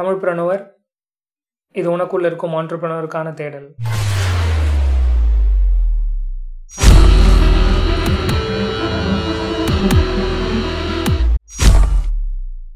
[0.00, 0.70] தமிழ் பிரணுவர்
[1.72, 3.74] இது உனக்குள்ள இருக்கும் ஆண்டர்பிரனருக்கான தேடல்.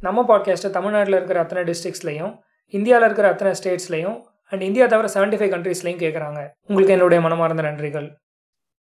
[0.00, 4.21] நம்ம பாட்காஸ்ட்டை தமிழ்நாட்டில் இருக்கிற அத்தனை டிஸ்ட்ரிக்ஸ்லையும் இந்தியாவில் இருக்கிற அத்தனை ஸ்டேட்ஸ்லையும்
[4.51, 8.24] அண்ட் இந்தியா தவிர செவன்டி ஃபைவ் கண்ட்ரீஸ்லையும் கேட்குறாங்க உங்களுக்கு என்னுடைய மனமார்ந்த நன்றிகள்.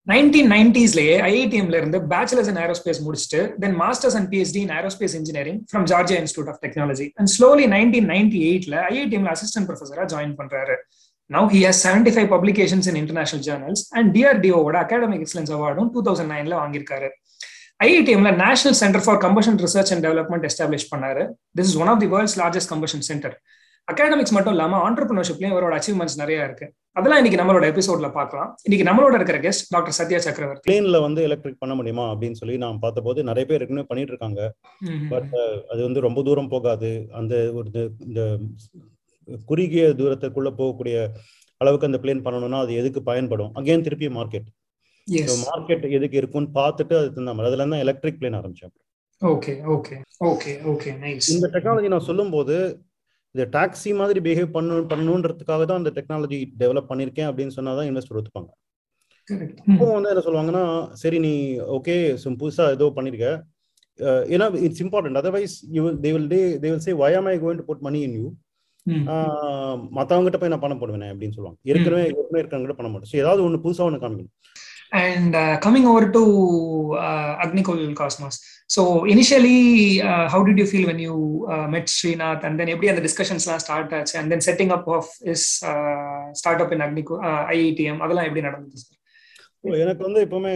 [0.07, 5.59] நைன்டீன் நைன்டிஸ்லயே ஐஐடிஎம்ல இருந்து பேச்சுலர்ஸ் இன் ஏரோஸ்பேஸ் முடிச்சுட்டு then masters and PhD in aerospace engineering
[5.71, 10.75] from Georgia Institute of Technology and slowly nineteen ninety எயிட்ல ஐஐடிஎம்ல அசிஸ்டன்ட் ப்ரொஃபஸரா ஜாயின் பண்றாரு.
[11.29, 16.03] Now he has seventy five publications in international journals and டிஆர்டிஓட academic excellence அவார்டும் two
[16.07, 17.09] thousand நைன்ல வாங்கியிருக்காரு.
[17.85, 21.23] ஐஐடிஎம்ல National Centre for Combustion Research and Development establish பண்ணாரு.
[21.57, 23.35] This is one of the world's largest combustion centre
[23.87, 26.67] academics மட்டும் இல்லாம ஆண்டர்பிரினர்ஷிப்லயும் இவரோட achievements நிறைய இருக்கு.
[26.97, 28.49] அதெல்லாம் இன்னைக்கு நம்மளோட எபிசோட்ல பார்க்கலாம்.
[28.65, 30.67] இன்னைக்கு நம்மளோட இருக்கிற கெஸ்ட் டாக்டர் சத்யா சக்கரவர்த்தி.
[30.69, 34.41] பிளேன்ல வந்து எலக்ட்ரிக் பண்ண முடியுமா அப்படின்னு சொல்லி நான் பார்த்தபோது நிறைய பேர் ஏற்கனவே பண்ணிட்டு இருக்காங்க.
[35.13, 35.35] பட்
[35.71, 36.91] அது வந்து ரொம்ப தூரம் போகாது.
[37.21, 37.69] அந்த ஒரு
[38.07, 38.21] இந்த
[39.49, 40.95] குறுகிய தூரத்துக்குள்ள போகக்கூடிய
[41.61, 43.51] அளவுக்கு அந்த பிளேன் பண்ணணும்னா அது எதுக்கு பயன்படும்?
[43.59, 44.49] அகைன் திருப்பி மார்க்கெட்
[45.47, 48.73] மார்க்கெட் எதுக்கு இருக்குன்னு பார்த்துட்டு அது தகுந்த மாதிரி அதுல தான் எலக்ட்ரிக் பிளேன் ஆரம்பிச்சேன்.
[49.21, 49.95] Okay okay
[50.29, 52.55] okay okay nice இந்த டெக்னாலஜி நான் சொல்லும்போது
[53.35, 58.49] இந்த டாக்ஸி மாதிரி பிஹேவ் பண்ணு பண்ணணுன்றதுக்காக தான் அந்த டெக்னாலஜி டெவலப் பண்ணியிருக்கேன் அப்படின்னு சொன்னாதான் இன்வெஸ்டர் ஒத்துப்பாங்க.
[59.71, 60.63] இப்போ வந்து என்ன சொல்லுவாங்கன்னா
[61.01, 61.33] சரி நீ
[61.77, 61.95] ஓகே
[62.41, 63.27] புதுசா ஏதோ பண்ணிருக்க.
[64.33, 67.59] ஏன்னா it's important otherwise you they will they they will say why am I going
[67.61, 68.27] to put money in you
[69.97, 71.59] மற்றவங்ககிட்ட போய் நான் பணம் போடுவேன் அப்படின்னு சொல்லுவாங்க.
[71.71, 74.35] ஏற்கனவே ஏற்கனவே இருக்கிறவங்க பண்ண மாட்டேன் ஏதாவது ஒன்று புதுசாக ஒன்று காமிக்கணும்.
[74.91, 76.21] And uh, coming over to
[76.99, 78.35] uh, Agnikul Cosmos.
[78.67, 79.59] So initially,
[80.03, 81.15] uh, how did you feel when you
[81.47, 84.85] uh, met Srinath, and then every other discussions last start ஆச்சு, and then setting up
[84.89, 86.01] of his uh,
[86.33, 88.97] startup in Agnikul uh, IITM அதெல்லாம் எப்படி நடந்தது sir
[89.63, 90.51] So, எனக்கு வந்து எப்பவுமே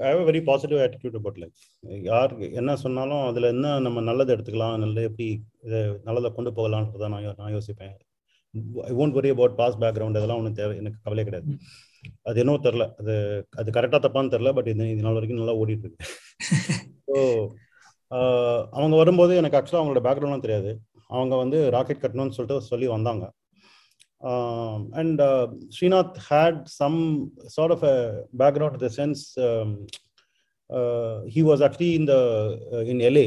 [0.00, 1.60] I have very positive attitude about life
[2.08, 5.28] யார் என்ன சொன்னாலும் அதுல என்ன நம்ம நல்லதை எடுத்துக்கலாம் நல்ல எப்படி
[5.66, 7.94] இதை நல்லதை கொண்டு போகலான்றதை நான் யோ- நான் யோசிப்பேன்
[8.88, 11.56] I won't worry about past background அதெல்லாம் ஒன்றும் தேவை எனக்கு கவலை கிடையாது
[12.22, 13.14] அது என்னவோ தெரில அது
[13.52, 16.06] அது கரெக்டாக தப்பான்னு தெரில பட் இது இது நாள் வரைக்கும் நல்லா ஓடிட்டு இருக்கு
[17.08, 17.16] ஸோ
[18.76, 20.70] அவங்க வரும்போது எனக்கு ஆக்சுவலாக அவங்களோட பேக்ரவுண்ட்லாம் தெரியாது.
[21.10, 23.24] அவங்க வந்து ராக்கெட் கட்டணும்னு சொல்லிட்டு சொல்லி வந்தாங்க.
[25.00, 25.20] And
[25.76, 26.98] Srinath had some
[27.48, 27.94] sort of a
[28.42, 29.22] background the sense
[31.34, 32.16] he was actually in the
[32.92, 33.26] in LA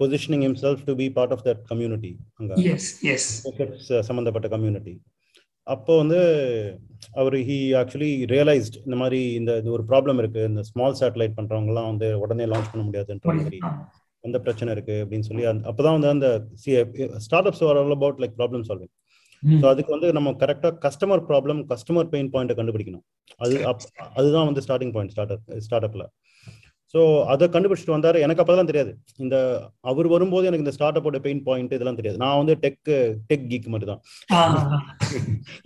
[0.00, 2.54] positioning himself to be part of that community அங்கே.
[4.02, 4.94] சம்மந்தப்பட்ட கம்யூனிட்டி
[5.70, 6.20] அப்போ வந்து
[7.14, 10.42] அவர் ஹி ஆக்சுவலி ரியலைஸ்ட் இந்த மாதிரி இந்த இது ஒரு ப்ராப்ளம் இருக்கு.
[10.50, 13.58] இந்த ஸ்மால் சேட்டலைட் பண்றவங்கலாம் வந்து உடனே லான்ச் பண்ண முடியாதுன்ற மாதிரி
[14.24, 16.28] எந்த பிரச்சனை இருக்கு அப்படின்னு சொல்லி அப்பதான் வந்து அந்த
[17.50, 18.92] startups are all about like problem solving
[19.42, 23.04] so அதுக்கு வந்து நம்ம கரெக்டாக கஸ்டமர் ப்ராப்ளம் கஸ்டமர் பெயின் பாயிண்ட்டை கண்டுபிடிக்கணும்.
[23.40, 23.84] அது அப்
[24.16, 26.04] அதுதான் வந்து ஸ்டார்டிங் பாயிண்ட் ஸ்டார்ட் அப் ஸ்டார்ட் அப்ல
[26.94, 27.00] ஸோ
[27.32, 28.18] அதை கண்டுபிடிச்சிட்டு வந்தாரு.
[28.26, 28.92] எனக்கு அப்பதான் தெரியாது.
[29.24, 29.36] இந்த
[29.90, 32.18] அவர் வரும்போது எனக்கு இந்த ஸ்டார்ட் அப்போட பெயின் பாயிண்ட் இதெல்லாம் தெரியாது.
[32.24, 32.90] நான் வந்து டெக்
[33.30, 34.00] டெக் கீக் மாதிரி தான்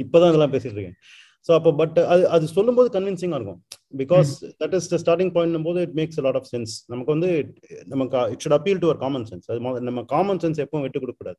[0.05, 0.99] இப்போதான் இதெல்லாம் பேசிட்டு இருக்கேன்.
[1.47, 3.59] ஸோ அப்போ பட் அது அது சொல்லும்போது கன்வின்சிங்காக இருக்கும்.
[4.03, 4.31] Because
[4.63, 7.31] that is the starting point போது it makes lot of sense நமக்கு வந்து
[7.93, 11.21] நமக்கு it should appeal to our common sense அது நம்ம காமன் சென்ஸ் எப்பவும் விட்டு கொடுக்க
[11.23, 11.39] கூடாது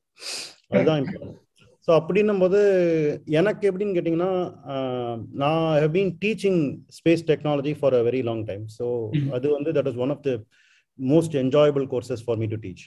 [0.73, 1.41] அதுதான் இம்பார்ட்டன்ட்
[1.88, 2.59] ஸோ அப்படின்னும் போது
[3.40, 4.29] எனக்கு எப்படின்னு கேட்டிங்கன்னா
[5.41, 6.62] நான் have been teaching
[6.97, 8.85] space technology for a very long time so.
[9.38, 10.31] அது வந்து that is one of the
[11.00, 12.84] most enjoyable courses for me to teach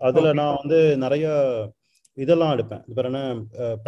[0.00, 0.30] அதில்.
[0.40, 1.26] நான் வந்து நிறைய
[2.18, 2.82] இதெல்லாம் எடுப்பேன்.
[2.86, 3.22] இது பேர் என்ன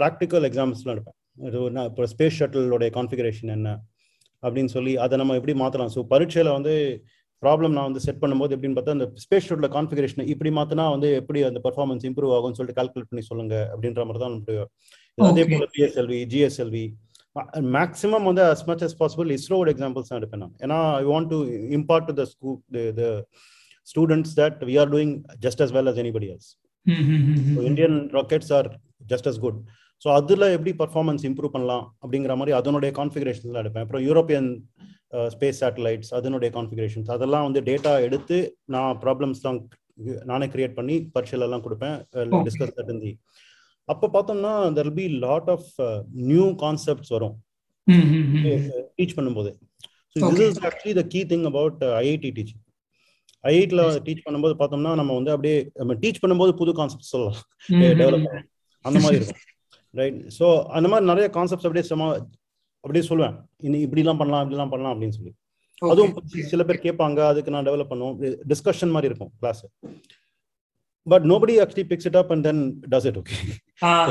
[0.00, 1.16] ப்ராக்டிக்கல் எக்ஸாம்ஸ்லாம் எடுப்பேன்.
[1.48, 1.58] இது
[1.90, 3.70] இப்போ ஸ்பேஸ் ஷட்டிலோடைய கான்ஃபிகரேஷன் என்ன?
[4.42, 6.74] அப்படின்னு சொல்லி அதை நம்ம எப்படி மாற்றலாம் ஸோ பரீட்சையில் வந்து
[7.42, 11.40] ப்ராப்ளம் நான் வந்து செட் பண்ணும்போது எப்படின்னு பார்த்தா அந்த ஸ்பேஸ் ஷட்டில் கான்ஃபிகரேஷன் இப்படி மாற்றினா வந்து எப்படி
[11.50, 14.64] அந்த பர்ஃபார்மன்ஸ் இம்ப்ரூவ் ஆகும்னு சொல்லிட்டு கால்குலேட் பண்ணி சொல்லுங்க அப்படின்ற மாதிரி தான் நம்மளுடைய
[15.18, 15.44] அதே.
[15.52, 16.84] போல பிஎஸ்எல்வி ஜிஎஸ்எல்வி
[17.76, 20.54] மேக்ஸிமம் வந்து as much as possible இஸ்ரோவோட எக்ஸாம்பிள்ஸ் தான் எடுப்பேன் நான்.
[20.64, 21.38] ஏன்னா I want to
[21.78, 22.50] impart to the ஸ்கூ
[22.98, 23.04] the
[23.88, 25.12] students that we are doing
[25.44, 26.48] just as well as anybody else.
[27.54, 28.68] So Indian rockets are
[29.10, 29.58] just as good
[30.02, 33.84] so அதில் எப்படி performance improve பண்ணலாம் அப்படிங்கிற மாதிரி அதனுடைய கான்ஃபிகரேஷன்ஸ்லாம் எடுப்பேன்.
[33.86, 34.48] அப்புறம் யூரோப்பியன்
[35.34, 38.36] ஸ்பேஸ் சேட்டலைட்ஸ் அதனுடைய கான்ஃபிகரேஷன்ஸ் அதெல்லாம் வந்து டேட்டா எடுத்து
[38.74, 39.60] நான் ப்ராப்ளம்ஸ்லாம்
[40.30, 41.96] நானே கிரியேட் பண்ணி பரீட்சையிலலாம் கொடுப்பேன்.
[42.20, 42.42] Okay.
[42.46, 43.12] டிஸ்கஸ் தட் இந்தி
[43.88, 45.68] அப்போ பார்த்தோம்னா there be lot of
[46.30, 47.34] new concepts வரும்.
[48.98, 49.50] டீச் பண்ணும்போது.
[50.16, 50.24] So.
[50.30, 52.62] This is actually the key thing about IIT teaching
[53.44, 57.40] ஐஐடியில் டீச் பண்ணும்போது பார்த்தோம்னா நம்ம வந்து அப்படியே நம்ம டீச் பண்ணும்போது புது கான்செப்ட் சொல்லலாம்.
[58.00, 58.26] டெவலப்
[58.84, 59.42] அந்த மாதிரி இருக்கும்.
[59.94, 60.46] ரைட் ஸோ
[60.78, 62.08] அந்த மாதிரி நிறைய கான்செப்ட்ஸ் அப்படியே சும்மா
[62.84, 63.36] அப்படியே சொல்லுவேன்.
[63.68, 65.32] இனி இப்படிலாம் பண்ணலாம் இப்படிலாம் பண்ணலாம் அப்படின்னு சொல்லி.
[65.92, 66.14] அதுவும்
[66.52, 68.16] சில பேர் கேட்பாங்க அதுக்கு நான் டெவலப் பண்ணுவோம்.
[68.52, 69.62] டிஸ்கஷன் மாதிரி இருக்கும் class
[71.06, 72.62] but nobody actually picks it up and then
[72.92, 73.36] does it okay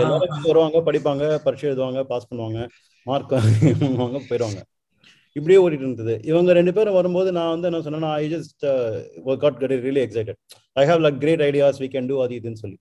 [0.03, 2.59] எல்லாரும் வருவாங்க படிப்பாங்க பரீட்சை எழுதுவாங்க பாஸ் பண்ணுவாங்க
[3.09, 4.61] மார்க் வாங்குவாங்க போயிடுவாங்க.
[5.37, 6.13] இப்படியே ஓடிட்டு இருந்தது.
[6.29, 8.63] இவங்க ரெண்டு பேரும் வரும்போது நான் வந்து என்ன சொன்னேன்னா I just
[9.43, 10.39] got get really excited
[10.81, 12.77] I have like great ideas we can do அது இதுன்னு சொல்லி.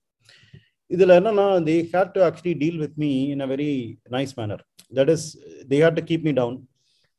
[0.91, 3.71] இதுல என்னன்னா they had to actually deal with me in a very
[4.17, 4.63] nice manner
[4.99, 5.27] that is
[5.71, 6.59] they had to keep me down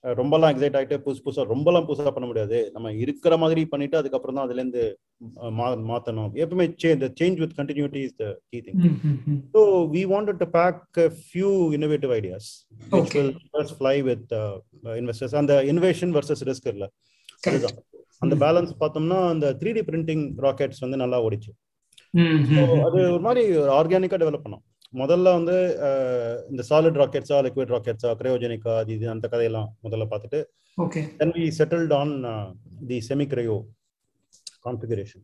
[0.04, 2.58] ரொம்பலாம் excite ஆகிட்டு புதுசு புதுசா ரொம்பலாம் புதுசா பண்ண முடியாது.
[2.76, 4.84] நம்ம இருக்கிற மாதிரி பண்ணிட்டு அதுக்கப்புறம் தான் அதுல இருந்து
[5.58, 6.30] மா மாத்தணும்.
[6.44, 6.66] எப்பவுமே
[7.18, 8.80] change with continuity is the key thing
[9.56, 9.62] so
[9.96, 10.82] we wanted to pack
[11.24, 12.50] few innovative ideas
[12.94, 14.32] which will first fly with
[15.02, 16.88] investors அந்த இன்வெஷன் வர்சஸ் ரிஸ்க் இல்ல.
[17.50, 17.78] அதுதான்.
[18.26, 21.52] அந்த பேலன்ஸ் பார்த்தோம்னா அந்த த்ரீ டி பிரிண்டிங் ராக்கெட்ஸ் வந்து நல்லா ஓடிச்சு.
[22.88, 23.44] அது ஒரு மாதிரி
[23.80, 24.64] ஆர்கானிக்கா டெவலப் பண்ணோம்.
[24.94, 25.56] முதல்ல வந்து
[26.52, 30.40] இந்த சாலிட் ராக்கெட்ஸா லிக்விட் ராக்கெட்ஸா கிரையோஜெனிக்கா அது இது அந்த கதையெல்லாம் முதல்ல பார்த்துட்டு
[30.78, 32.14] okay then we settled on
[32.92, 33.58] the semi cryo
[34.66, 35.24] configuration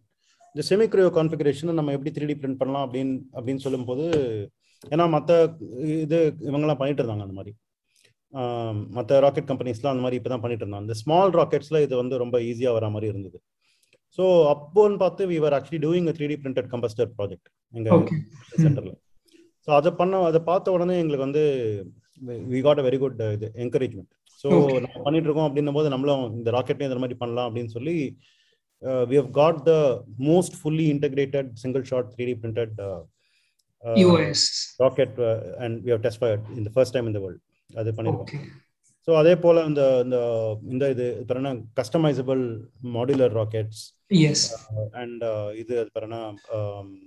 [0.55, 4.05] இந்த செமி கிரையோ கான்ஃபிகரேஷன் நம்ம எப்படி த்ரீ டி பிரிண்ட் பண்ணலாம் அப்படின்னு அப்படின்னு சொல்லும்போது
[4.93, 5.31] ஏன்னா மற்ற
[6.03, 6.17] இது
[6.49, 7.53] இவங்கெல்லாம் பண்ணிட்டு இருந்தாங்க அந்த மாதிரி.
[8.95, 10.87] மற்ற ராக்கெட் கம்பெனிஸ்லாம் அந்த மாதிரி இப்போ தான் பண்ணிட்டு இருந்தாங்க.
[10.87, 13.37] இந்த ஸ்மால் ராக்கெட்ஸில் இது வந்து ரொம்ப ஈஸியாக வர மாதிரி இருந்தது.
[14.17, 18.03] ஸோ அப்போன்னு பார்த்து we are actually doing three D printed combustor project எங்கள்
[18.63, 18.95] சென்டரில்
[19.67, 21.43] ஸோ அதை பண்ண அதை பார்த்த உடனே எங்களுக்கு வந்து
[22.51, 24.11] we got a very good இது என்கரேஜ்மெண்ட்
[24.43, 24.49] ஸோ
[24.83, 27.95] நம்ம பண்ணிட்டு இருக்கோம் அப்படின்னும் போது நம்மளும் இந்த ராக்கெட்லேயும் இந்த மாதிரி பண்ணலாம் அப்படின்னு சொல்லி
[29.09, 29.73] we have got the
[30.29, 32.75] most fully integrated single shot three D printed
[34.79, 35.17] rocket
[35.59, 38.45] and we have test fired இந்த ஃபர்ஸ்ட் டைம் இந்த வேர்ல்ட் அது பண்ணியிருக்கோம்
[39.07, 40.17] ஸோ அதே போல இந்த இந்த
[40.73, 42.43] இந்த இது என்ன கஸ்டமைசபிள்
[42.95, 43.83] மாடுலர் ராக்கெட்ஸ்
[45.01, 46.21] அண்ட் இது அது பேர் என்ன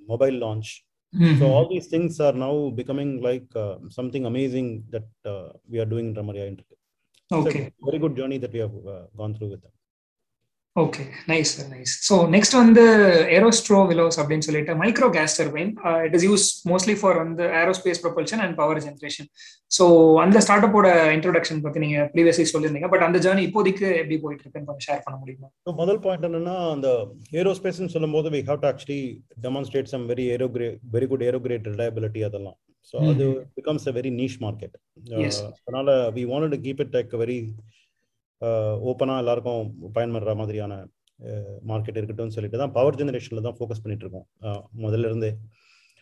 [0.06, 0.70] mobile launch
[1.12, 5.86] So all these things are now becoming like uh, something amazing that uh, we are
[5.86, 6.78] doing in Ramaria Internet.
[7.30, 7.60] Okay.
[7.60, 8.52] It's a very good journey that
[10.76, 12.82] okay nice nice so next வந்து
[13.36, 15.70] ஏரோஸ்ட்ரோ விலோஸ் அப்படின்னு சொல்லிட்டு micro gas turbine
[16.06, 19.28] it is use mostly for வந்து aerospace propulsion and power generation
[19.70, 19.84] so
[20.24, 22.90] அந்த ஸ்டார்ட் அப்போட introduction பத்தி நீங்க previously சொல்லியிருந்தீங்க.
[22.92, 25.48] பட் அந்த ஜேர்னி இப்போதைக்கு எப்படி போயிட்டு இருக்குன்னு கொஞ்சம் ஷேர் பண்ண முடியுமா?
[25.66, 26.90] ஸோ முதல் பாயிண்ட் என்னன்னா அந்த
[27.40, 29.00] ஏரோஸ்பேஸ்னு சொல்லும்போது we have to actually
[29.46, 32.58] demonstrate some very aerograde very good aerograde reliability அதெல்லாம்.
[32.92, 33.24] ஸோ அது
[33.58, 34.76] becomes a very niche market
[35.64, 37.38] அதனால we want to keep it like very
[38.90, 39.62] ஓப்பனாக எல்லாருக்கும்
[39.96, 40.74] பயன்படுற மாதிரியான
[41.70, 44.26] மார்க்கெட் இருக்கட்டும்னு சொல்லிட்டு தான் பவர் ஜெனரேஷனில் தான் ஃபோக்கஸ் பண்ணிட்டு இருக்கோம்.
[44.84, 45.30] முதல்ல இருந்தே.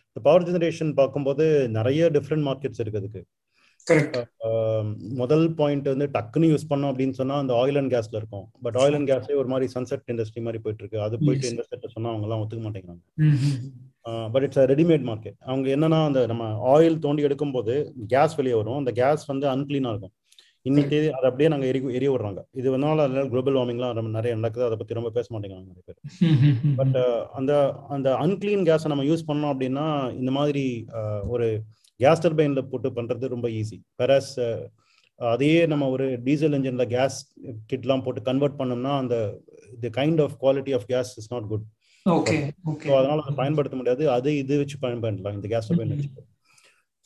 [0.09, 1.45] இந்த பவர் ஜெனரேஷன் பார்க்கும்போது
[1.77, 3.23] நிறைய டிஃப்ரெண்ட் மார்க்கெட்ஸ் இருக்கு அதுக்கு.
[5.21, 8.45] முதல் பாயிண்ட் வந்து டக்குன்னு யூஸ் பண்ணோம் அப்படின்னு சொன்னா அந்த ஆயில் அண்ட் கேஸ்ல இருக்கும்.
[8.65, 10.99] பட் ஆயில் அண்ட் கேஸே ஒரு மாதிரி சன்செட் இண்டஸ்ட்ரி மாதிரி போயிட்டு இருக்கு.
[11.05, 13.03] அது போயிட்டு இன்வெஸ்டர் சொன்னா அவங்க எல்லாம் ஒத்துக்க மாட்டேங்கிறாங்க.
[14.33, 17.75] பட் இட்ஸ் ரெடிமேட் மார்க்கெட் அவங்க என்னன்னா அந்த நம்ம ஆயில் தோண்டி எடுக்கும் போது
[18.13, 18.79] கேஸ் வெளியே வரும்.
[18.81, 20.13] அந்த கேஸ் வந்து அன்கிளீனா இருக்கும்.
[20.67, 22.41] இன்னைக்கு அதை அப்படியே நாங்க எரி எரிய விடுறாங்க.
[22.61, 24.65] இது வந்தால குளோபல் வார்மிங்லாம் ரொம்ப நிறைய நடக்குது.
[24.65, 25.99] அதை பத்தி ரொம்ப பேச மாட்டேங்கிறாங்க நிறைய பேர்.
[26.79, 26.97] பட்
[27.39, 27.53] அந்த
[27.89, 29.85] அந்த அன்கிளீன் கேஸை நம்ம யூஸ் பண்ணோம் அப்படின்னா
[30.19, 30.65] இந்த மாதிரி
[31.27, 31.47] ஒரு
[31.99, 34.35] கேஸ் டர்பைன்ல போட்டு பண்றது ரொம்ப ஈஸி பெரஸ்
[35.19, 37.17] அதையே நம்ம ஒரு டீசல் இன்ஜின்ல கேஸ்
[37.69, 39.15] கிட்லாம் போட்டு கன்வெர்ட் பண்ணோம்னா அந்த
[39.79, 41.63] the kind of quality of gas is not good
[42.97, 44.03] அதனால அதை பயன்படுத்த முடியாது.
[44.17, 45.37] அது இது வச்சு பயன்படுத்தலாம்.
[45.37, 46.09] இந்த கேஸ் டர்பைன் வச்சு.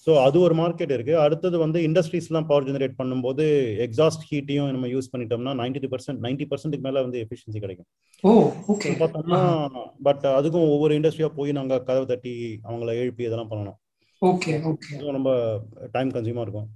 [0.06, 1.14] ஸோ அது ஒரு மார்க்கெட் இருக்கு.
[1.24, 3.44] அடுத்தது வந்து இண்டஸ்ட்ரீஸ்லாம் பவர் ஜெனரேட் பண்ணும்போது
[3.86, 7.88] எக்ஸாஸ்ட் ஹீட்டையும் நம்ம யூஸ் பண்ணிட்டோம்னா நைன்டி பர்சன்ட் நைன்டி பர்சன்ட்டுக்கு மேல வந்து எஃபிஷியன்சி கிடைக்கும்.
[9.02, 9.42] பார்த்தோம்னா
[10.08, 12.34] பட் அதுக்கும் ஒவ்வொரு இண்டஸ்ட்ரியா போய் நாங்க கதவை தட்டி
[12.68, 13.78] அவங்கள எழுப்பி இதெல்லாம் பண்ணணும்.
[14.22, 15.32] ஓகே ஓகே ரொம்ப
[15.96, 16.68] டைம் கன்சியூமா இருக்கும்.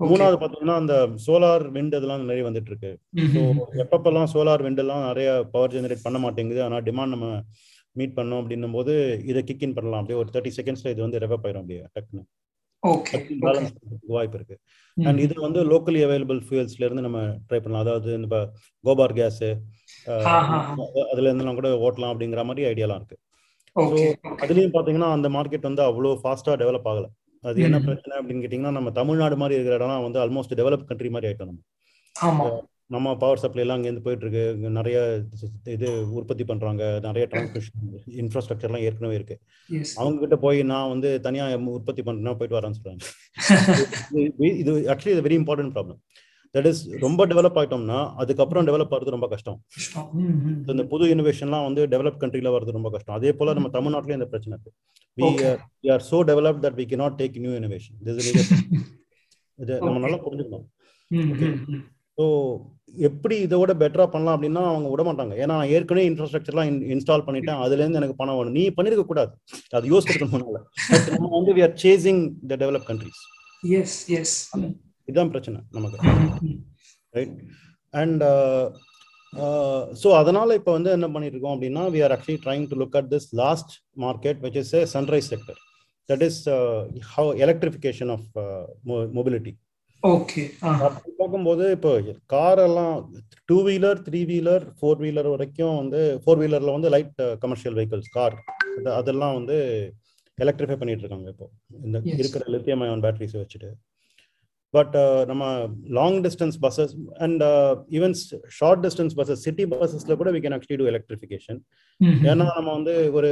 [0.00, 0.94] மூணாவது பாத்தீங்கன்னா அந்த
[1.26, 2.90] சோலார் விண்ட் இதெல்லாம் நிறைய வந்துட்டு இருக்கு.
[3.34, 3.40] ஸோ
[3.84, 7.28] எப்பப்பெல்லாம் சோலார் விண்ட் எல்லாம் நிறைய பவர் ஜெனரேட் பண்ண மாட்டேங்குது ஆனா டிமாண்ட் நம்ம
[7.96, 8.92] மீட் பண்ணோம் அப்படின்னும் போது
[9.30, 10.02] இதை கிக் இன் பண்ணலாம்.
[10.02, 12.24] அப்படியே ஒரு தேர்ட்டி செகண்ட்ஸ்ல இது வந்து ரெவப் ஆயிரும் அப்படியே டக்குன்னு.
[14.14, 14.56] வாய்ப்பு இருக்கு.
[14.96, 17.84] அண்ட் இது வந்து லோக்கலி அவைலபிள் ஃபியூல்ஸ்ல இருந்து நம்ம ட்ரை பண்ணலாம்.
[17.84, 18.28] அதாவது இந்த
[18.84, 19.44] கோபார் கேஸ்
[21.12, 23.18] அதுல இருந்தெல்லாம் கூட ஓட்டலாம் அப்படிங்கிற மாதிரி ஐடியாலாம் இருக்கு.
[24.42, 27.06] அதுலயும் பாத்தீங்கன்னா அந்த மார்க்கெட் வந்து அவ்வளவு ஃபாஸ்டா டெவலப் ஆகல.
[27.44, 31.30] அது என்ன பிரச்சனை அப்படின்னு கேட்டீங்கன்னா நம்ம தமிழ்நாடு மாதிரி இருக்கிற இடம்லாம் வந்து ஆல்மோஸ்ட் டெவலப் கண்ட்ரி மாதிரி
[31.30, 31.62] ஆயிட்டோம் நம்ம.
[32.90, 34.42] நம்ம பவர் சப்ளை எல்லாம் இங்கேருந்து போயிட்டு இருக்கு
[34.76, 34.98] நிறைய
[35.74, 36.82] இது உற்பத்தி பண்றாங்க.
[37.06, 37.82] நிறைய டிரான்ஸ்மிஷன்
[38.22, 39.36] இன்ஃப்ராஸ்ட்ரக்சர்லாம் ஏற்கனவே இருக்கு.
[40.00, 43.02] அவங்க கிட்ட போய் நான் வந்து தனியா உற்பத்தி பண்றேன்னா போயிட்டு வரேன்னு சொல்றாங்க.
[44.62, 46.00] இது ஆக்சுவலி இது very important problem
[46.54, 49.58] that is ரொம்ப டெவலப் ஆயிட்டோம்னா அதுக்கப்புறம் டெவலப் ஆகிறது ரொம்ப கஷ்டம்.
[50.72, 53.16] இந்த புது இனோவேஷன்லாம் வந்து டெவலப் கண்ட்ரில வர்றது ரொம்ப கஷ்டம்.
[53.18, 54.72] அதே போல நம்ம தமிழ்நாட்டிலேயே இந்த பிரச்சனை இருக்கு.
[55.82, 57.98] We are so develop that we cannot take new innovation
[59.58, 60.66] இது நம்ம நல்லா புரிஞ்சுக்கணும்.
[62.18, 62.24] ஸோ
[63.08, 65.34] எப்படி இதோட பெட்டரா பண்ணலாம் அப்படின்னா அவங்க விட மாட்டாங்க.
[65.44, 67.60] ஏன்னா ஏற்கனவே இன்ஃப்ராஸ்ட்ரக்சர்லாம் இன்ஸ்டால் பண்ணிட்டேன்.
[67.64, 68.56] அதுல இருந்து எனக்கு பணம் வேணும்.
[68.58, 69.32] நீ பண்ணிருக்க கூடாது.
[69.78, 70.60] அது யோசிச்சிருக்கணும்னால
[71.14, 73.22] நம்ம வந்து we are chasing the develop countries
[73.80, 74.36] yes yes
[75.08, 75.98] இதுதான் பிரச்சனை நமக்கு.
[77.14, 77.36] ரைட்
[77.94, 78.24] அண்ட்
[80.02, 83.10] ஸோ அதனால இப்போ வந்து என்ன பண்ணிட்டு இருக்கோம் அப்படின்னா we are actually trying to look at
[83.14, 83.72] this last
[84.04, 85.58] market which is a sunrise sector
[86.08, 86.38] that is
[87.14, 88.28] how electrification of
[89.18, 89.52] mobility
[90.02, 90.42] okay
[90.86, 91.92] அப்படி பார்க்கும்போது இப்போ
[92.32, 92.94] கார் எல்லாம்
[93.48, 98.36] two wheeler three wheeler four wheeler வரைக்கும் வந்து ஃபோர் வீலர்ல வந்து லைட் கமர்ஷியல் வெஹிக்கிள்ஸ் கார்
[98.94, 99.56] அதெல்லாம் வந்து
[100.38, 101.46] எலக்ட்ரிஃபை பண்ணிட்டு இருக்காங்க இப்போ.
[101.84, 101.96] இந்த.
[102.14, 103.70] இருக்கிற லித்தியம் அயான் பேட்டரிஸை வச்சுட்டு.
[104.74, 104.94] பட்
[105.28, 105.44] நம்ம
[105.96, 107.42] long distance buses and
[107.96, 108.14] even
[108.58, 111.60] short distance buses city பஸ்ஸஸ்ல கூட we can actually do electrification
[112.26, 113.30] ஏன்னா நம்ம வந்து ஒரு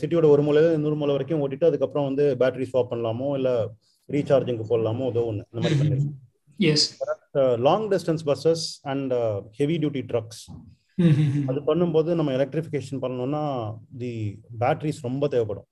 [0.00, 3.50] சிட்டியோட ஒரு மூலையில இன்னொரு மூலை வரைக்கும் ஓட்டிட்டு அதுக்கப்புறம் வந்து பேட்டரி ஸ்வாப் பண்ணலாமோ இல்ல
[4.08, 6.16] ரீசார்ஜிங்க்கு போடலாமோ ஏதோ ஒன்று இந்த மாதிரி பண்ணிருக்கோம்.
[7.66, 9.12] Long distance buses and
[9.58, 10.42] heavy duty trucks
[11.50, 13.42] அது பண்ணும்போது நம்ம எலக்ட்ரிஃபிகேஷன் பண்ணணும்னா
[14.02, 14.12] தி
[14.62, 15.68] பேட்டரிஸ் ரொம்ப தேவைப்படும்.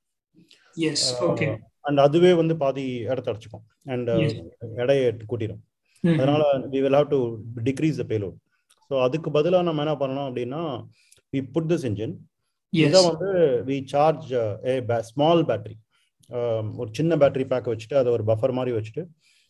[1.88, 3.64] அண்ட் அதுவே வந்து பாதி இடத்த அடைச்சிக்கும்.
[3.94, 4.34] And Yes.
[4.82, 5.62] எடையை கூட்டிடும்
[6.04, 7.18] அதனால we will have to
[7.68, 8.36] decrease the payload
[8.90, 10.62] so அதுக்கு பதிலாக நம்ம என்ன பண்ணணும் அப்படின்னா
[11.32, 12.14] வி புட் திஸ் இன்ஜின்
[12.72, 13.28] இதை வந்து
[13.68, 14.28] we charge
[14.70, 14.74] a
[15.10, 15.76] small battery
[16.78, 19.04] ஒரு சின்ன பேட்டரி பேக் வச்சுட்டு அதை ஒரு பஃபர் மாதிரி வச்சுட்டு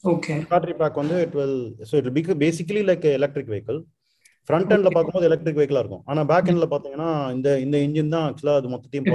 [0.04, 1.59] ஓகே பேட்டரி பேக் வந்து it will
[1.90, 3.78] so it big basically like electric vehicle
[4.49, 4.90] front எண்ட்ல.
[4.95, 9.09] பார்க்கும்போது எலக்ட்ரிக் வெஹிக்கிளா இருக்கும் ஆனா பேக் எண்ட்ல பாத்தீங்கன்னா இந்த இந்த இன்ஜின் தான் ஆக்சுவலா அது மொத்தத்தையும்.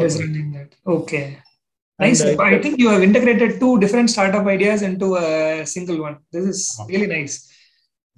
[1.99, 5.27] And, uh, I think you have integrated two different startup ideas into a
[5.65, 6.15] single one.
[6.31, 6.85] This is ஆமா.
[6.91, 7.35] really nice.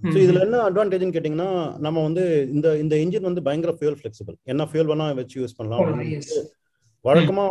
[0.01, 2.23] ஸோ இதுல என்ன அட்வான்டேஜ்னு கேட்டிங்கன்னா நம்ம வந்து
[2.53, 6.43] இந்த இந்த இன்ஜின் வந்து பயங்கர ஃபியூல் ஃபிளெக்சிபிள் என்ன ஃபியூல் வேணா வச்சு யூஸ் பண்ணலாம் Oh.
[7.05, 7.45] வழக்கமா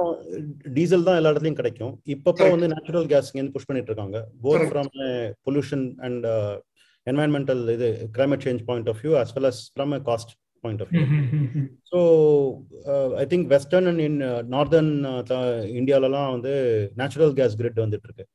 [0.77, 2.45] டீசல் தான் எல்லா இடத்துலயும் கிடைக்கும் இப்பப்போ.
[2.53, 4.67] வந்து நேச்சுரல் கேஸ் இருந்து புஷ் பண்ணிட்டு இருக்காங்க both.
[4.71, 4.91] From
[5.47, 6.27] pollution and
[7.07, 10.33] environmental இது climate change point of view as well as from cost
[10.65, 11.05] point of view.
[11.91, 11.99] So
[13.23, 14.19] I think western and in
[14.55, 14.93] northern
[15.81, 16.55] இந்தியாலலாம் வந்து
[17.03, 18.27] நேச்சுரல் கேஸ் கிரிட் வந்துட்டு இருக்கு.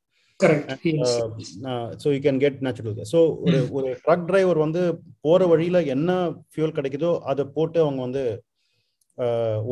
[2.02, 4.82] So you can get natural gas so ஒரு ஒரு truck driver வந்து
[5.26, 6.12] போற வழியில என்ன
[6.52, 8.24] fuel கிடைக்குதோ அதை போட்டு அவங்க வந்து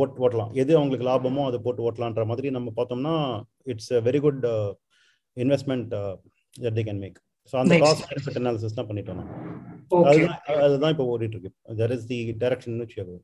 [0.01, 3.15] ஓட் ஓட்டலாம் எது அவங்களுக்கு லாபமோ அதை போட்டு ஓட்டலான்ற மாதிரி நம்ம பார்த்தோம்னா
[3.71, 4.43] it's a very good
[5.37, 5.91] investment
[6.65, 7.17] that the can make
[7.53, 7.77] so அந்த.
[7.85, 9.21] காஸ்ட் பெனிஃபிட் அனாலிசிஸ் தான் பண்ணிட்டோம்.
[10.09, 12.77] அதுதான் அதுதான் இப்போ ஓடிட்டு இருக்கு that is the direction
[13.09, 13.23] going.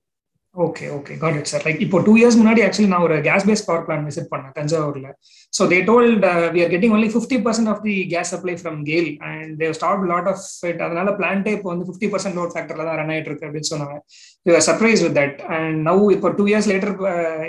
[0.55, 3.63] Okay okay got it sir like இப்போ டூ இயர்ஸ் முன்னாடி ஆக்சுவலி நான் ஒரு gas base
[3.67, 5.09] power plan visit பண்ணேன் தஞ்சாவூர்ல.
[5.53, 9.07] So they told we are getting only fifty percent of the gas supply from GAIL
[9.29, 10.41] and they've stop lot of
[10.71, 13.95] it அதனால பிளான்ட்டே இப்போ வந்து ஃபிஃப்டி பர்சன்ட் லோட் ஃபேக்டர்ல தான் ரன் ஆயிட்டு இருக்கு அப்படின்னு சொன்னாங்க.
[14.45, 16.93] You are surprise with that and now இப்போ two years later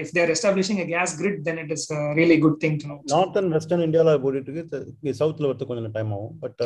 [0.02, 1.86] if there establishing gas grid then it is
[2.20, 5.16] really good thing to know north and western இந்தியாவில் ஓடிட்டு இருக்கு.
[5.22, 6.36] சவுத்தில் வரது கொஞ்சம் டைம் ஆகும்.
[6.44, 6.62] But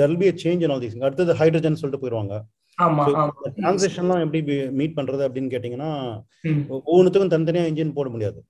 [0.00, 2.34] there be change all these அடுத்தது hydrogen சொல்லிட்டு போயிடுவாங்க
[3.58, 4.40] டிரான்சிஷன்லாம் எப்படி
[4.78, 5.90] மீட் பண்றது அப்படின்னு கேட்டிங்கன்னா.
[6.88, 8.40] ஒவ்வொன்றுத்துக்கும் தனித்தனியா இன்ஜின் போட முடியாது.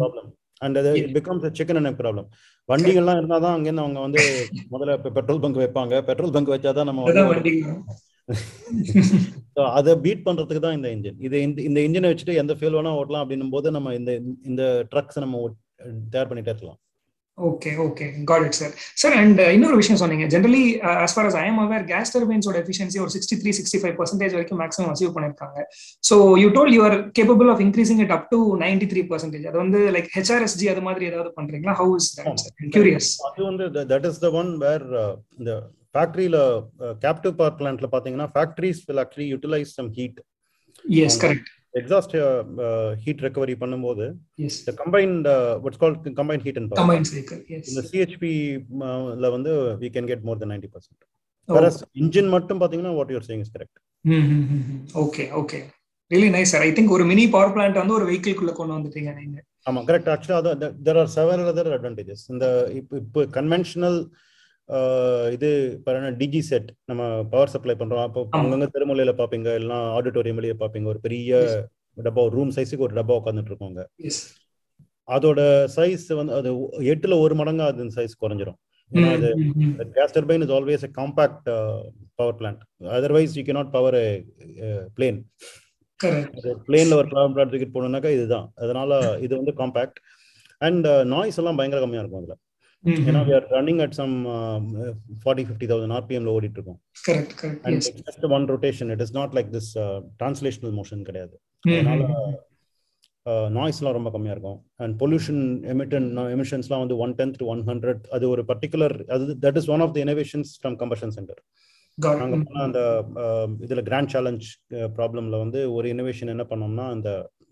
[0.00, 0.28] ப்ராப்ளம்
[0.64, 2.28] அண்ட் அது பிகம்ஸ் சிக்கன் அண்ட் ப்ராப்ளம்
[2.68, 4.22] வண்டிகள்லாம் இருந்தால் தான் அங்கேருந்து அவங்க வந்து
[4.74, 5.94] முதல்ல பெட்ரோல் பங்க் வைப்பாங்க.
[6.08, 7.08] பெட்ரோல் பங்க் வச்சாதான் நம்ம
[9.78, 11.36] அதை பீட் பண்றதுக்கு தான் இந்த இன்ஜின் இது
[11.68, 14.12] இந்த இன்ஜினை வச்சுட்டு எந்த ஃபீல் வேணா ஓட்டலாம் அப்படின்னும் போது நம்ம இந்த
[14.50, 14.62] இந்த
[14.92, 15.42] ட்ரக்ஸ் நம்ம
[16.12, 16.78] தயார் பண்ணிட்டே இருக்கலாம்.
[17.38, 20.26] Okay okay got it sir sir and இன்னொரு விஷயம் சொன்னீங்க.
[20.32, 20.60] Generally
[21.04, 24.34] as far as I am aware gas டர்பைன்ஸோட efficiency ஒரு sixty three sixty five percentage
[24.36, 25.58] வரைக்கும் மேக்ஸிமம் அச்சீவ் பண்ணிருக்காங்க.
[26.04, 29.58] So you told you are capable of increasing it up to ninety three percentage அது
[29.64, 31.74] வந்து like ஹெச்ஆர்எஸ்ஜி அது மாதிரி ஏதாவது பண்றீங்களா?
[31.80, 32.10] How is
[32.76, 34.86] curious அது வந்து that is the one where
[35.40, 35.54] இந்த
[35.94, 36.38] ஃபேக்டரியில
[37.04, 40.20] கேப்டிவ் பவர் பிளான்ட்ல பாத்தீங்கன்னா factories will actually utilize some heat
[41.02, 42.14] yes correct exhaust
[43.02, 44.04] heat recovery பண்ணும்போது
[44.46, 45.28] எஸ் இந்த combined
[45.62, 48.32] what's call combine heat and power combine cycle yes இந்த CHP
[49.18, 49.52] ல வந்து
[49.82, 51.02] we can get more then ninety percent
[52.02, 53.80] engine மட்டும் பாத்தீங்கன்னா what you're saying is correct
[55.02, 55.60] okay okay
[56.10, 59.38] really nice sir I think ஒரு mini power plant வந்து ஒரு வெஹிக்கிள்குள்ள கொண்டு வந்துட்டீங்க நீங்க.
[59.66, 62.46] ஆமா கரெக்ட் ஆக்சுவலா அதான் there are several other advantages இந்த
[62.80, 63.98] இப்போ இப்போ கன்வென்ஷனல்
[65.34, 65.48] இது
[66.20, 67.02] டிஜி செட் நம்ம
[67.32, 68.04] பவர் சப்ளை பண்றோம்.
[68.08, 68.20] அப்போ.
[68.38, 70.88] அங்கங்க திருமலையில பாப்பீங்க இல்லைன்னா ஆடிட்டோரியம் வெளியே பாப்பீங்க.
[70.92, 71.40] ஒரு பெரிய
[71.96, 73.82] டப்பா ரூம் சைஸுக்கு ஒரு டப்பா உட்காந்துட்டு இருக்கோங்க
[75.08, 75.40] அதோட
[75.74, 76.50] சைஸ் வந்து அது
[76.92, 78.58] எட்டுல ஒரு மடங்கா அது சைஸ் குறைஞ்சிரும்.
[79.14, 79.28] அது
[79.96, 81.48] gas turbine is always a compact
[82.20, 82.62] power plant
[82.96, 83.98] otherwise you cannot power
[84.96, 85.18] plane
[86.66, 88.48] பிளேன்ல ஒரு பவர் பிளான்ட் தூக்கிட்டு போகணும்னாக்கா இதுதான்.
[88.64, 88.92] அதனால
[89.26, 90.00] இது வந்து காம்பாக்ட்
[90.60, 92.36] அண்ட் நாய்ஸ் எல்லாம் பயங்கர கம்மியா இருக்கும் அதுல.
[92.84, 94.14] ஏன்னா we are running at some
[95.22, 99.34] forty fifty thousand ஆர்பிஎம்ல ஓடிட்டு இருக்கோம் correct correct and just one rotation it is not
[99.36, 99.70] like this
[100.20, 101.34] translational motion கிடையாது.
[101.64, 102.02] அதனால
[103.56, 104.58] நாய்ஸ்லாம் ரொம்ப கம்மியா இருக்கும்.
[104.82, 105.42] அண்ட் பொல்யூஷன்
[105.74, 109.84] எமிட்டன் எமிஷன்ஸ்லாம் வந்து one tenth to one hundred அது ஒரு பர்டிகுலர் அது that is one
[109.84, 111.40] of the innovations from combustion center
[111.98, 112.80] நாங்க பண்ண அந்த
[113.24, 114.46] uh, இதுல கிராண்ட் சேலஞ்ச்
[114.96, 117.10] ப்ராப்ளம்ல வந்து ஒரு இனோவேஷன் என்ன பண்ணோம்னா அந்த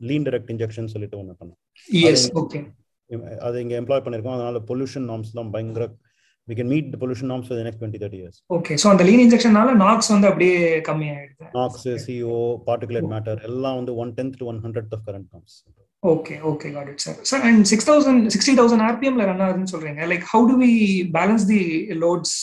[0.09, 1.59] லீன் டைரக்ட் இன்ஜெக்ஷன் சொல்லிட்டு ஒன்று பண்ணோம்.
[2.11, 2.61] எஸ் ஓகே
[3.47, 5.87] அதை இங்க எம்ப்ளாய் பண்ணிருக்கோம் அதனால பொல்யூஷன் நார்ம்ஸ் தான் பயங்கர
[6.71, 8.37] meet the pollution norms for the next 20 30 years.
[8.57, 10.57] Okay so அந்த லீன் இன்ஜெக்ஷனால நாக்ஸ் வந்து அப்படியே
[10.89, 11.75] கம்மி ஆயிடுது NOx
[12.07, 12.33] CO
[12.69, 15.55] particulate matter எல்லாம் வந்து 1 tenth to 1 hundredth of current norms.
[16.03, 20.01] Okay okay got it sir sir and six thousand sixty thousand ஆர்பிஎம்ல run ஆகுதுன்னு சொல்றீங்க.
[20.13, 20.71] Like how do we
[21.19, 21.61] balance the
[22.05, 22.35] loads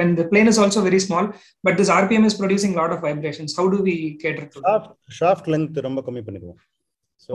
[0.00, 1.28] when the plane is also very small
[1.64, 3.94] but this RPM is producing lot of vibrations how do we
[4.24, 4.62] cater to
[5.20, 6.58] shaft length ரொம்ப கம்மி பண்ணிடுவோம்
[7.25, 7.33] so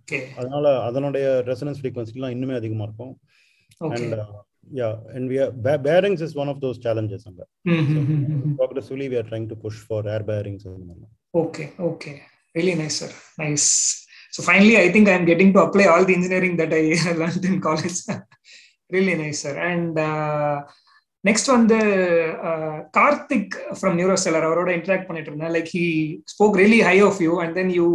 [0.00, 3.14] okay அதனால அதனுடைய resonance ஃப்ரீக்வன்சிலாம் இன்னுமே அதிகமா இருக்கும்
[3.88, 4.16] okay and
[4.80, 5.38] yeah and V
[5.90, 7.42] bearings is one of those challenges அங்க
[8.60, 12.14] progressively we are trying to push for air bearings அந்த மாதிரிலாம் Okay, okay.
[12.54, 13.10] Really nice, sir.
[13.38, 13.66] Nice.
[14.32, 16.82] So finally, I think I'm getting to apply all the engineering that I
[17.14, 17.98] learned in college.
[18.90, 19.56] really nice, sir.
[19.56, 20.62] And uh,
[21.27, 21.77] next வந்து
[22.97, 25.53] Karthik from neuro seller அவரோட interact பண்ணிட்டு இருந்தேன்.
[25.55, 25.85] Like he
[26.33, 27.87] spoke really high of you and then you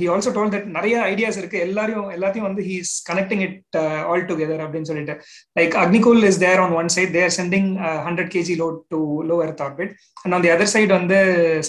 [0.00, 1.58] he also told that நிறைய ideas இருக்கு.
[1.66, 3.78] எல்லாரையும் எல்லாத்தையும் வந்து he is connecting it
[4.10, 5.16] all together அப்படின்னு சொல்லிட்டு.
[5.60, 7.70] Like Agnikul is there on one side they're sending
[8.08, 11.20] hundred KG load to low earth orbit and on the other side வந்து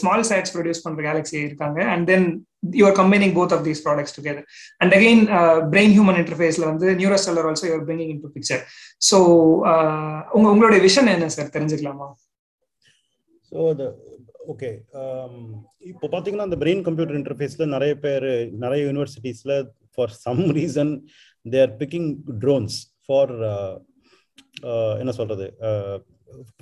[0.01, 1.79] small sats produce பண்ற கேலக்ஸி இருக்காங்க.
[1.95, 2.27] And then
[2.63, 4.39] you are combining both of both products these products again
[4.81, 8.61] and brain human human இன்டர்ஃபேஸ்ல வந்து Neurostellar also you're bringing into picture
[9.11, 9.17] so
[10.31, 12.07] உங்க உங்களுடைய vision என்ன sir தெரிஞ்சுக்கலாமா?
[13.51, 13.57] So
[14.53, 14.69] okay
[15.81, 19.55] இப்போ பார்த்தீங்கன்னா அந்த பிரெயின் கம்ப்யூட்டர் இன்டர்ஃபேஸில் நிறைய பேர் நிறைய யூனிவர்சிட்டிஸில்
[19.93, 20.93] for some reason
[21.45, 22.09] they are picking
[22.45, 23.33] drones for
[24.99, 25.47] என்ன சொல்றது?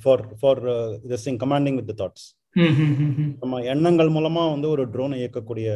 [0.04, 0.62] For for
[1.08, 2.25] this thing commanding with thoughts
[3.42, 5.70] நம்ம எண்ணங்கள் மூலமா வந்து ஒரு ட்ரோனை இயக்கக்கூடிய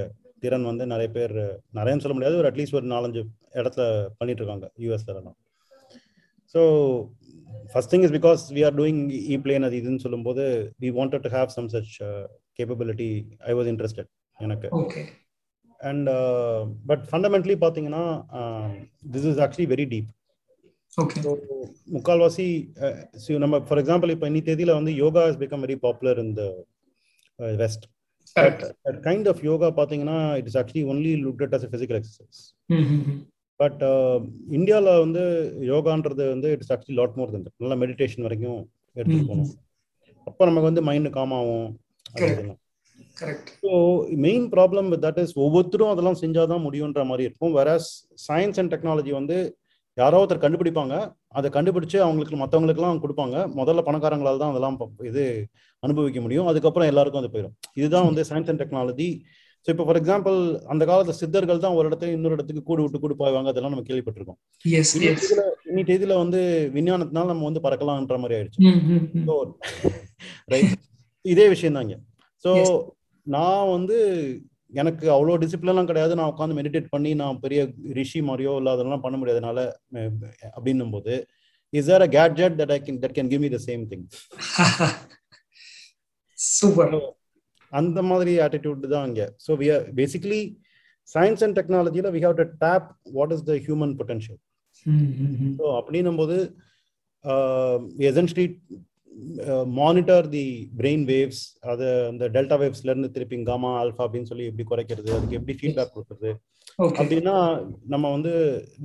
[0.43, 1.33] திறன் வந்து நிறைய பேர்
[1.77, 2.37] நிறையன்னு சொல்ல முடியாது.
[2.41, 3.21] ஒரு அட்லீஸ்ட் ஒரு நாலஞ்சு
[3.59, 3.85] இடத்துல
[4.19, 5.37] பண்ணிட்டு இருக்காங்க யூஎஸ்ல எல்லாம்.
[6.53, 6.61] So
[7.71, 9.01] first thing is because we are doing
[9.33, 10.43] e plane அது இதுன்னு சொல்லும்போது
[10.83, 11.91] we wanted to have some such
[12.59, 13.09] capability
[13.49, 14.09] I was interested
[14.39, 14.69] எனக்கு.
[15.79, 16.09] அண்ட்
[16.91, 18.05] பட் ஃபண்டமெண்ட்லி பார்த்தீங்கன்னா
[19.15, 20.09] this is actually very deep
[21.95, 22.47] முக்கால்வாசி
[23.45, 26.45] நம்ம ஃபார் எக்ஸாம்பிள் இப்போ இன்னி தேதியில வந்து yoga is become very popular in the
[27.63, 27.85] west
[29.07, 32.41] kind of yoga பார்த்தீங்கன்னா it is actually only look at as physical exercise
[33.59, 33.81] but
[34.57, 35.23] இந்தியாவில் வந்து
[35.71, 38.59] யோகான்றது வந்து it's actually lot more than நல்லா மெடிடேஷன் வரைக்கும்
[38.95, 39.49] எடுத்துட்டு போகணும்.
[40.27, 41.67] அப்போ நமக்கு வந்து மைண்டு காம் ஆகும்.
[43.63, 43.71] So
[44.25, 47.53] main problem with that is ஒவ்வொருத்தரும் அதெல்லாம் செஞ்சாதான் முடியுன்ற மாதிரி இருக்கும்.
[47.59, 47.69] வேற
[48.27, 49.37] சயின்ஸ் அண்ட் டெக்னாலஜி வந்து
[49.97, 50.95] யாரோ ஒருத்தர் கண்டுபிடிப்பாங்க.
[51.37, 53.35] அதை கண்டுபிடிச்சு அவங்களுக்கு மற்றவங்களுக்குலாம் கொடுப்பாங்க.
[53.59, 54.77] முதல்ல பணக்காரங்களால் தான் அதெல்லாம்
[55.09, 55.23] இது
[55.83, 56.47] அனுபவிக்க முடியும்.
[56.51, 59.09] அதுக்கப்புறம் எல்லாருக்கும் அது போயிடும் இதுதான் வந்து சயின்ஸ் அண்ட் டெக்னாலஜி
[59.67, 60.37] ஸோ இப்போ ஃபார் எக்ஸாம்பிள்
[60.73, 64.37] அந்த காலத்துல சித்தர்கள் தான் ஒரு இடத்துல இன்னொரு இடத்துக்கு கூடு விட்டு கூடு போவாங்க அதெல்லாம் நம்ம கேள்விப்பட்டிருக்கோம்.
[65.69, 66.39] இன்னி தேதியில வந்து
[66.75, 68.59] விஞ்ஞானத்தினால நம்ம வந்து பறக்கலாம்ன்ற மாதிரி ஆயிடுச்சு.
[71.25, 71.95] இதே விஷயம் தாங்க
[72.45, 72.51] ஸோ
[73.27, 73.97] நான் வந்து
[74.71, 76.13] எனக்கு அவ்வளோ டிசிப்ளின்லாம் கிடையாது.
[76.19, 77.59] நான் உட்காந்து மெடிடேட் பண்ணி நான் பெரிய
[77.99, 79.59] ரிஷி மாதிரியோ இல்லை அதெல்லாம் பண்ண முடியாதனால
[80.55, 81.13] அப்படின்னும் போது
[81.73, 84.05] is are a gadget that I can that can give me the same thing
[86.37, 86.95] super
[87.73, 89.23] அந்த மாதிரி ஆட்டிடியூட் தான் இங்க.
[89.45, 90.41] So we are basically
[91.09, 94.39] science and டெக்னாலஜியில் we have to tap what is the human potential
[95.59, 96.37] so அப்படின்னும் போது
[98.09, 98.45] essentially
[99.79, 100.43] monitor the
[100.79, 105.37] brain waves அது அந்த delta வேவ்ஸ்ல இருந்து திருப்பி காமா ஆல்ஃபா அப்படின்னு சொல்லி எப்படி குறைக்கிறது அதுக்கு
[105.39, 106.31] எப்படி ஃபீட்பேக் கொடுக்குறது?
[106.99, 107.35] அப்படின்னா
[107.93, 108.33] நம்ம வந்து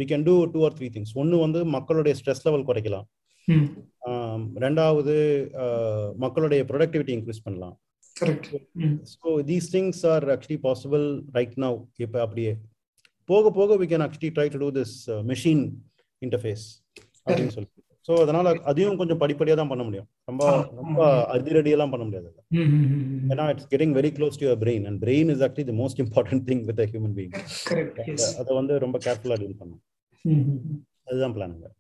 [0.01, 3.07] we can do two or three things ஒன்று வந்து மக்களுடைய ஸ்ட்ரெஸ் லெவல் குறைக்கலாம்.
[4.65, 5.15] ரெண்டாவது
[6.25, 7.77] மக்களுடைய ப்ரொடக்டிவிட்டி இன்க்ரீஸ் பண்ணலாம்.
[9.13, 11.07] So these things are actually possible
[11.39, 12.53] right now இப்போ அப்படியே
[13.29, 14.97] போக போக we can actually try to do this
[15.33, 15.65] machine
[16.23, 16.67] interface
[17.27, 17.71] அப்படின்னு சொல்லி.
[18.09, 20.09] ஸோ அதனால அதையும் கொஞ்சம் படிப்படியாக தான் பண்ண முடியும்.
[20.29, 20.43] ரொம்ப
[20.81, 20.99] ரொம்ப
[21.35, 22.29] அதிரடியெல்லாம் பண்ண முடியாது
[23.33, 26.45] ஏன்னா it's getting very close to your brain and brain is actually the most important
[26.51, 27.33] thing with human being
[28.41, 29.81] அதை வந்து ரொம்ப கேர்ஃபுல்லாக டீல் பண்ணும்
[31.09, 31.71] அதுதான் பிளானுங்க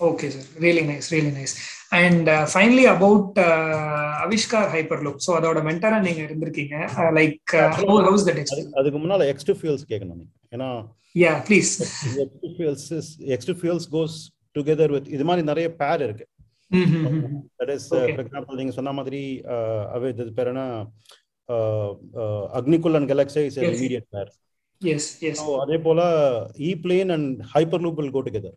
[0.00, 1.54] okay sir really nice really nice
[1.98, 3.38] and finally about
[4.24, 4.70] Avishkar
[5.06, 6.76] hyperloop so அதோட மென்டரா நீங்க இருந்திருக்கீங்க.
[7.18, 7.52] லைக்
[8.06, 8.40] ஹவுஸ் தட்
[8.78, 10.32] அதுக்கு முன்னால எக்ஸ் டு ஃபியூல்ஸ் கேட்கணும் நீங்க.
[10.52, 10.68] ஏன்னா
[11.16, 11.72] yeah please
[12.24, 12.88] X to fuels
[13.36, 14.16] X to fuels goes
[14.56, 16.26] together with இது மாதிரி நிறைய பேர் இருக்கு.
[17.60, 19.20] தட் இஸ் ஃபார் எக்ஸாம்பிள் நீங்க சொன்ன மாதிரி
[19.96, 20.64] அவே இது பேர் என்ன?
[22.58, 24.30] Agnikul and galaxy is immediate pair
[25.62, 26.00] அதே போல
[26.68, 27.42] e plane and
[27.84, 28.56] hyperloop will go together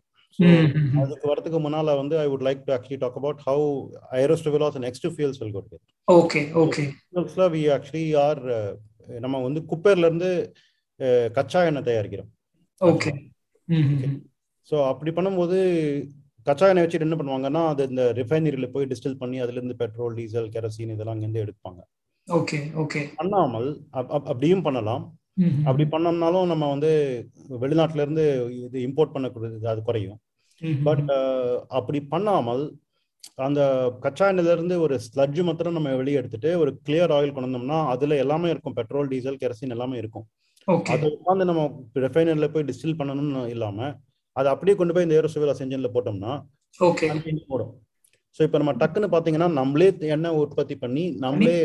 [1.02, 3.64] அதுக்கு வரதுக்கு முன்னால வந்து I would like to actually talk about how
[4.20, 6.84] ஐரோஸ்டோவிலாஸ் and next fuels will go together okay okay
[7.56, 8.42] we actually are
[9.20, 10.30] நம்ம வந்து குப்பேர்ல இருந்து
[11.32, 12.30] கச்சா எண்ணெய் தயாரிக்கிறோம்.
[12.80, 13.10] ஓகே
[14.68, 15.58] ஸோ அப்படி பண்ணும்போது
[16.46, 20.52] கச்சா எண்ணெய் வச்சுட்டு என்ன பண்ணுவாங்கன்னா அது இந்த ரிஃபைனரியில போய் டிஸ்டில் பண்ணி அதுல இருந்து பெட்ரோல் டீசல்
[20.54, 21.80] கெரசின் இதெல்லாம் இங்கேருந்து எடுப்பாங்க.
[22.28, 23.00] Okay okay.
[23.20, 23.68] பண்ணாமல்
[24.30, 25.02] அப்படியும் பண்ணலாம்.
[25.68, 26.90] அப்படி பண்ணோம்னாலும் நம்ம வந்து
[27.62, 28.24] வெளிநாட்டுல இருந்து
[28.66, 30.18] இது இம்போர்ட் பண்ணக்கூடியது அது குறையும்.
[30.88, 31.10] பட்
[31.78, 32.62] அப்படி பண்ணாமல்
[33.46, 33.60] அந்த
[34.04, 38.16] கச்சா எண்ணெயில இருந்து ஒரு ஸ்லட்ஜ் மாத்திரம் நம்ம வெளியே எடுத்துட்டு ஒரு கிளியர் ஆயில் கொண்டு வந்தோம்னா அதுல
[38.24, 38.76] எல்லாமே இருக்கும்.
[38.80, 40.26] பெட்ரோல் டீசல் கெரசின் எல்லாமே இருக்கும்.
[40.94, 41.62] அதை உட்காந்து நம்ம
[42.04, 43.78] ரிஃபைனரியில போய் டிஸ்டில் பண்ணணும்னு இல்லாம
[44.36, 46.32] அதை அப்படியே கொண்டு போய் இந்த ஏரோசிவிலாஸ் என்ஜின்ல போட்டோம்னா
[46.80, 47.06] ஓகே.
[47.54, 47.72] ஓடும்
[48.36, 51.56] ஸோ இப்போ நம்ம டக்குன்னு பார்த்தீங்கன்னா நம்மளே எண்ணெய் உற்பத்தி பண்ணி நம்மளே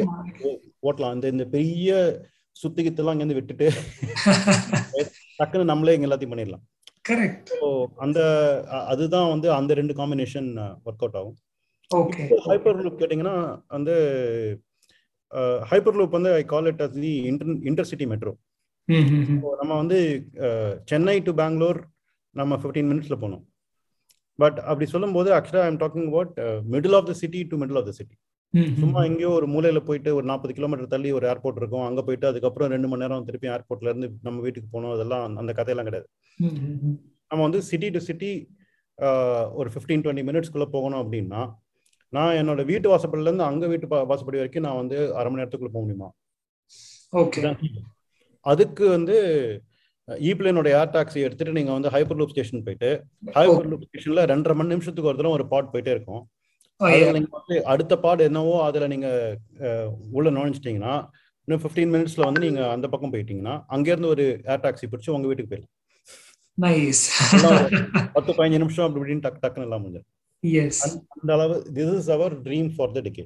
[0.88, 1.16] ஓட்டலாம்.
[1.18, 1.92] இந்த இந்த பெரிய
[2.56, 3.68] சுத்தி கித்தெல்லாம் இங்கேருந்து விட்டுட்டு
[5.40, 6.64] டக்குன்னு நம்மளே இங்க எல்லாத்தையும் பண்ணிடலாம்.
[7.10, 7.68] கரெக்ட் ஸோ
[8.04, 8.20] அந்த
[8.92, 10.48] அதுதான் வந்து அந்த ரெண்டு காம்பினேஷன்
[10.88, 11.36] ஒர்க் அவுட் ஆகும்.
[12.48, 13.36] ஹைப்பர் லூப் கேட்டிங்கன்னா
[13.76, 13.96] வந்து
[15.72, 18.34] ஹைப்பர் லூப் வந்து I call it as the inter intercity metro
[19.60, 20.00] நம்ம வந்து
[20.92, 21.80] சென்னை டு பெங்களூர்
[22.36, 23.44] நம்ம ஃபிஃப்டீன் மினிட்ஸ்ல போனோம்.
[24.40, 26.40] பட் அப்படி சொல்லும்போது ஆக்சுவலாக I'm talking about
[26.72, 28.16] middle of the city to middle of the city
[28.78, 31.82] சும்மா எங்கேயோ ஒரு மூலையில போயிட்டு ஒரு நாற்பது கிலோமீட்டர் தள்ளி ஒரு ஏர்போர்ட் இருக்கும்.
[31.82, 35.84] அங்க போயிட்டு அதுக்கப்புறம் ரெண்டு மணி நேரம் திருப்பி ஏர்போர்ட்ல இருந்து நம்ம வீட்டுக்கு போகணும் அதெல்லாம் அந்த- கதையெல்லாம்
[35.84, 36.10] கிடையாது.
[37.30, 38.32] நம்ம வந்து சிட்டி டு சிட்டி
[39.54, 41.54] ஒரு ஃபிஃப்டீன் டுவெண்ட்டி மினிட்ஸ்க்குள்ள போகணும் அப்படின்னா
[42.10, 45.80] நான் என்னோட வீட்டு வாசப்படில இருந்து அங்க வீட்டு வாசப்படி வரைக்கும் நான் வந்து அரை மணி நேரத்துக்குள்ள போக
[45.80, 46.12] முடியுமா?
[47.12, 47.42] ஓகே.
[48.42, 49.18] அதுக்கு வந்து
[50.30, 52.90] ஈப்ளேனோட ஏர் டாக்ஸி எடுத்துட்டு நீங்க வந்து ஹைப்பர் லூப் ஸ்டேஷன் போயிட்டு
[53.38, 56.24] ஹைப்பர் லூப் ஸ்டேஷன்ல ரெண்டரை மணி நிமிஷத்துக்கு ஒரு தடவை ஒரு பாட் போயிட்டே இருக்கும்.
[56.82, 59.08] அதுல நீங்க வந்து அடுத்த பாடு என்னவோ அதுல நீங்க
[60.18, 60.96] உள்ள நுழைஞ்சிட்டீங்கன்னா
[61.48, 65.28] இன்னும் ஃபிஃப்டீன் மினிட்ஸ்ல வந்து நீங்க அந்த பக்கம் போயிட்டீங்கன்னா அங்க இருந்து ஒரு ஏர் டாக்ஸி பிடிச்சு உங்க
[65.30, 65.74] வீட்டுக்கு போயிடலாம்.
[68.16, 70.06] பத்து பதினஞ்சு நிமிஷம் அப்படி இப்படின்னு டக்கு டக்குன்னு எல்லாம் முடிஞ்சது
[70.62, 70.82] எஸ்
[71.16, 73.26] அந்த அளவு this is our dream for the decade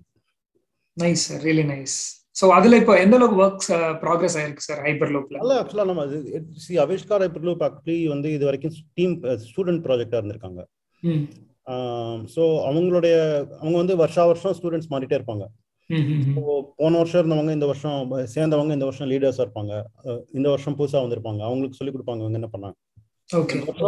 [0.98, 1.98] nice really nice
[2.36, 6.04] so அதுல இப்போ எந்த அளவுக்கு ஒர்க்ஸ் ப்ராக்ரஸ் ஆயிருக்கு சார் ஹைப்பர் லூப்ல நல்ல ஆக்சுவலா நம்ம
[6.66, 9.16] சி அவிஷ்கார் ஹைப்பர் லூப் ஆக்சுவலி வந்து இது வரைக்கும் டீம்
[9.48, 10.62] ஸ்டூடெண்ட் ப்ராஜெக்டா இருந்திருக்காங்க.
[12.36, 13.16] ஸோ அவங்களுடைய
[13.62, 15.46] அவங்க வந்து வருஷா வருஷம் ஸ்டூடெண்ட்ஸ் மாறிட்டே இருப்பாங்க.
[16.80, 18.00] போன வருஷம் இருந்தவங்க இந்த வருஷம்
[18.34, 19.74] சேர்ந்தவங்க இந்த வருஷம் லீடர்ஸா இருப்பாங்க.
[20.38, 21.42] இந்த வருஷம் புதுசா வந்திருப்பாங்க.
[21.48, 22.78] அவங்களுக்கு சொல்லி கொடுப்பாங்க இவங்க என்ன பண்ணாங்க.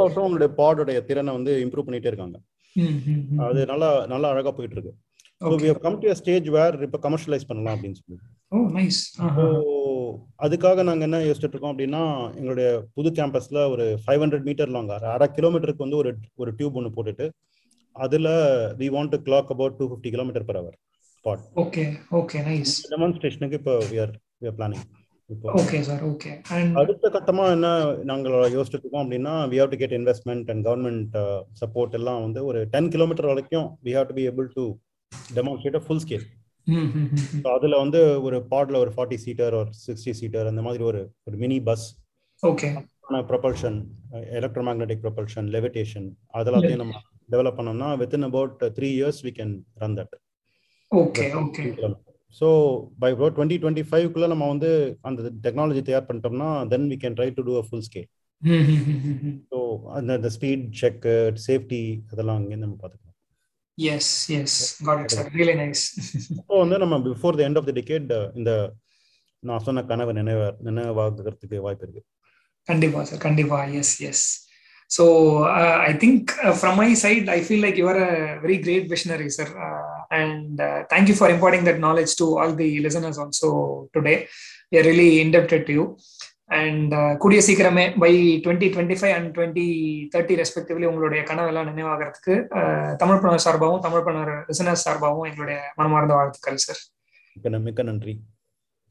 [0.03, 2.37] வருஷம் அவங்களுடைய பாடோடைய திறனை வந்து இம்ப்ரூவ் பண்ணிட்டே இருக்காங்க.
[3.47, 4.93] அது நல்லா நல்லா அழகா போயிட்டு இருக்கு.
[5.41, 8.17] So we come to stage where இப்போ கமர்ஷியலைஸ் பண்ணலாம் அப்படின்னு சொல்லி
[8.51, 8.99] ஓ நைஸ்
[9.37, 9.45] ஸோ
[10.39, 12.01] அதுக்காக நாங்க என்ன யோசிச்சுட்டு இருக்கோம் அப்படின்னா
[12.37, 16.95] எங்களுடைய புது கேம்பஸ்ல ஒரு ஃபைவ் ஹண்ட்ரட் மீட்டர் லாங் அரை கிலோமீட்டருக்கு வந்து ஒரு ஒரு டியூப் ஒன்று
[16.95, 17.27] போட்டுட்டு
[17.95, 18.29] அதுல
[18.81, 20.75] we want to clock about two fifty kilometre per hour
[21.15, 21.85] spot okay
[22.19, 24.85] okay nice டெமான்ஸ்ட்ரேஷனுக்கு இப்போ we are we are planning
[25.59, 26.29] okay sir okay
[26.79, 27.67] அடுத்த கட்டமா என்ன
[28.03, 31.13] நாங்கள் யோசிச்சுட்டு இருக்கோம் அப்படின்னா we have to get investment and government
[31.61, 34.65] support எல்லாம் வந்து ஒரு டென் கிலோமீட்டர் வரைக்கும் we have to be able to
[35.35, 36.25] demonstrate full scale
[37.37, 41.37] so அதுல வந்து ஒரு பாட்ல ஒரு ஃபார்ட்டி சீட்டர் ஒரு சிக்ஸ்டி சீட்டர் அந்த மாதிரி ஒரு ஒரு
[41.37, 41.85] mini bus
[42.43, 42.69] okay
[43.31, 43.77] propulsion
[44.67, 50.15] electromagnetic propulsion levitation அதெல்லாத்தையும் நம்ம டெவலப் பண்ணோம்னா within about three years we can run that
[50.91, 51.65] okay okay
[52.35, 52.47] so
[52.99, 54.69] by about twenty twenty ஃபைவ்க்குள்ள நம்ம வந்து
[55.01, 58.07] அந்த டெக்னாலஜி தயார் பண்ணிட்டோம்னா then we can try to do a full scale
[59.51, 59.57] so
[59.97, 61.07] அந்த speed check
[61.45, 63.10] safety அதெல்லாம் அங்கே நம்ம பார்த்துக்கலாம்.
[63.87, 65.83] Yes yes got it sir really nice
[66.39, 68.51] so வந்து நம்ம before the end of the decade இந்த
[69.43, 72.01] நான் சொன்ன கனவை நினைவ நினைவாகிறதுக்கு வாய்ப்பு இருக்கு.
[72.67, 73.59] கண்டிப்பா சார் கண்டிப்பா.
[73.79, 74.25] Yes yes
[74.91, 75.03] so
[75.87, 78.09] I think from my side I feel like your a
[78.43, 79.51] very great visionary sir
[80.17, 80.61] and
[80.93, 83.49] thank you for imparting that knowledge to all the listeners also
[83.97, 84.15] today
[84.73, 85.85] we really indebted to you
[86.59, 88.11] and கூடிய சீக்கிரமே by
[88.43, 89.65] twenty twenty five and twenty
[90.13, 92.33] thirty respectively உங்களுடைய கனவெல்லாம் நினைவாகிறதுக்கு
[93.03, 96.81] தமிழ் பணர் சார்பாகவும் Tamil பணர் listeners சார்பாகவும் எங்களுடைய மனமார்ந்த வாழ்த்துக்கள் sir
[97.35, 98.13] மிக்க மிக்க நன்றி.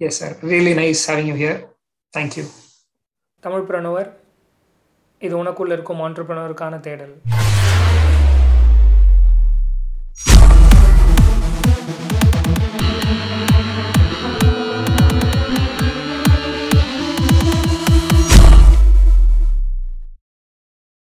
[0.01, 1.61] Yes sir really nice having you here
[2.13, 2.45] thank you
[3.47, 4.09] Tamil Pranavar
[5.27, 7.15] இது உனக்குள்ள இருக்கும் ஆண்டர்பிரனருக்கான தேடல்.